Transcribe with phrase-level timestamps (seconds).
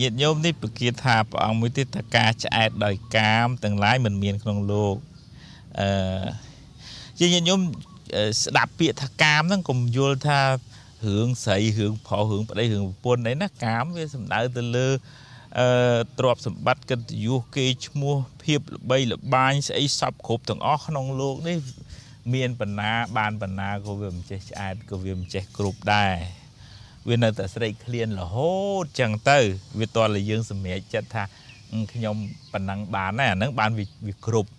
[0.00, 4.96] ញាតិញោមនេះប្រកាសថាព្រះអង្គមួយទៀតថាការឆ្អែតដោយកាមទាំងឡាយមិនមានក្នុងលោក
[5.80, 6.24] អឺ
[7.18, 7.60] ជាញាតិញោម
[8.44, 10.40] ស្ដាប់ពាក្យថាកាមហ្នឹងកុំយល់ថា
[11.06, 14.88] រឿងស្រីរឿងប្រុសរឿងប្តីរឿងប្រពន្ធអីណាកាមវាសំដៅទៅលើ
[15.58, 15.68] អឺ
[16.18, 21.58] ទ្រព្យសម្បត្តិកិត្តិយសគេឈ្មោះភាពល្បីល្បាញស្អីសពគ្រប់ទាំងអស់ក្នុងលោកនេះ
[22.34, 26.14] មានបណ្ណាបានបណ្ណាក៏វាមិនចេះឆ្អែតក៏វាមិនចេះគ្រប់ដែរ
[27.08, 29.38] វានៅតែស្រេកឃ្លានរហូតចឹងទៅ
[29.80, 31.24] វាតលយើងសម្រេចចិត្តថា
[31.92, 32.16] ខ្ញុំ
[32.52, 34.50] ប៉ុណ្ណឹងបានដែរអាហ្នឹងបានវាគ្រប់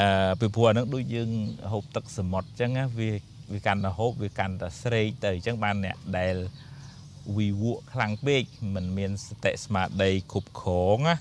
[0.00, 1.30] អឺពីព្រោះអាហ្នឹងដូចយើង
[1.70, 3.10] ហូបទឹកសមុទ្រចឹងណាវា
[3.52, 6.36] វាកាន់តែហូបវាកាន់តែស្រេកទៅអញ្ចឹងបានអ្នកដែល
[7.38, 8.42] វិវក់ខ្លាំងពេក
[8.74, 11.16] មិនមានសតិស្មារតីគ្រប់គ្រងណា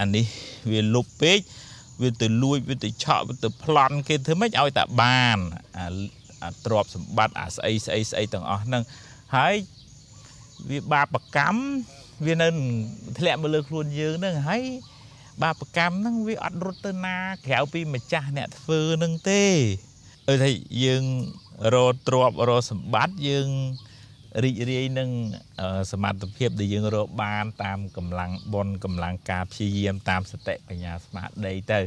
[0.00, 0.26] អានេះ
[0.70, 1.38] វាលុបពេក
[2.02, 5.38] វាទៅលួចវាទៅឆក់វាទៅប្លន់គេធ្វើម៉េចឲ្យតែបាន
[6.44, 8.82] អាទ្របសម្បត្តិអាស្អីស្អីស្អីទាំងអស់ហ្នឹង
[9.34, 9.54] ហើយ
[10.70, 11.60] វាបាបកម្ម
[12.26, 12.48] វានៅ
[13.18, 14.62] ធ្លាក់មកលើខ្លួនយើងហ្នឹងហើយ
[15.42, 19.42] បាបកម្មហ្នឹងវាអត់រត់ទៅណាក្រៅពីម្ចាស់អ្នកធ្វើហ្នឹងទេ
[20.28, 20.50] អើថា
[20.84, 21.04] យើង
[21.74, 23.48] រកទ្របរកសម្បត្តិយើង
[24.44, 25.10] រីករាយនឹង
[25.92, 31.80] សមត្ថភាពដែលយើងរកបានតាមកម្លាំងបុណ្យកម្លាំងការព្យាយាមតាមសតិបញ្ញាស្មារតីទៅ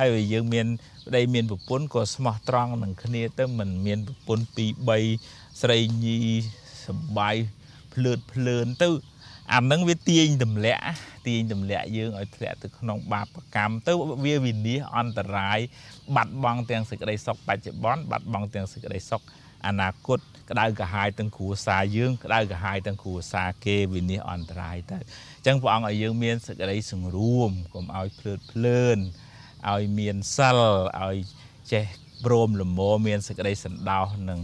[0.00, 0.66] ហើយយើងមាន
[1.06, 6.18] ប្តីមានប្រពន្ធក៏ស្មោះត្រង់នឹងគ្នាទៅមិនមានប្រពន្ធ2 3ស្រីញី
[6.90, 7.34] សំបាយ
[7.94, 8.88] ភ្លើតភ្លើនទៅ
[9.54, 10.82] អានឹងវាទាញទម្លាក់
[11.26, 13.92] ទាញទម្លាក់យើងឲ្យធ្លាក់ទៅក្នុងបាបកម្មទៅ
[14.24, 15.58] វាវិនិច្ឆ័យអន្តរាយ
[16.16, 19.22] បាត់បង់ទាំងសេចក្តីសុខបច្ចុប្បន្នបាត់បង់ទាំងសេចក្តីសុខ
[19.66, 20.18] អនាគត
[20.50, 28.98] ក្តៅក្រហាយទាំងគ្រួសារយើងក្តៅក្រហាយទាំងគ្រួសារគេវិនិច្ឆ័យអន្តរាយទៅអញ្ចឹងព្រះអង្គឲ្យយើងមានសេចក្តីសង្រួមកុំឲ្យភ្លើតភ្លើន
[29.72, 30.60] ឲ្យមានសិល
[31.04, 31.16] ឲ្យ
[31.72, 31.84] ចេះ
[32.24, 34.40] ព្រមលមមានសេចក្តីសន្តោសនឹង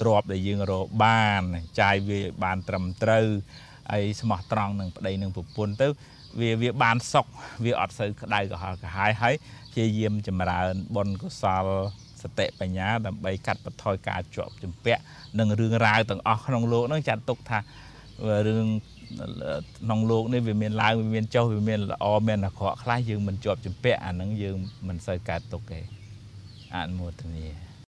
[0.00, 1.42] ទ្របដែលយើងរកបាន
[1.80, 3.26] ចាយវាឲ្យបានត្រឹមត្រូវ
[3.92, 5.88] ហើយស្មោះត្រង់នឹងប្តីនឹងប្រពន្ធទៅ
[6.40, 7.26] វាវាបានសុខ
[7.64, 9.34] វាអត់សូវក្តៅក្រហល់ក្រហាយហើយ
[9.72, 11.66] ព្យាយាមចម្រើនបុណ្យកុសល
[12.22, 15.02] សតិបញ្ញាដើម្បីកាត់បន្ថយការជាប់ជំពាក់
[15.38, 17.58] នឹងរឿងរ៉ាវទាំងអស់ក្នុងលោកហ្នឹងចាត់ទុកថា
[18.48, 18.66] រឿង
[19.80, 24.56] ក្នុងលោកនេះវាមានឡើងវាមានចុះវាមានល្អមានអាក្រក់ខ្លះយើងមិនជាប់ជំពាក់អាហ្នឹងយើង
[24.88, 25.80] មិនសូវកើតទុកទេ
[26.74, 27.69] អនុមោទនា